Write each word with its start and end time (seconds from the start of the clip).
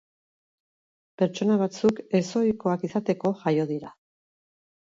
Pertsona 1.21 1.57
batzuk 1.63 2.01
ez 2.21 2.23
ohikoak 2.41 2.87
izateko 2.91 3.33
jaio 3.43 3.67
dira. 3.75 3.93